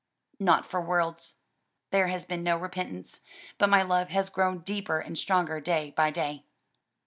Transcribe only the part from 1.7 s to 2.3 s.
there has